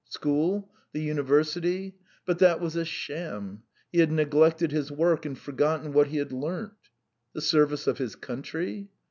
[0.09, 0.67] School?
[0.93, 1.93] The university?
[2.25, 3.61] But that was a sham.
[3.91, 6.73] He had neglected his work and forgotten what he had learnt.
[7.33, 8.89] The service of his country?